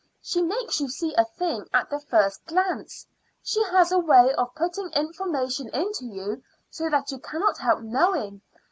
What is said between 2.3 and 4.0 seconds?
glance. She has a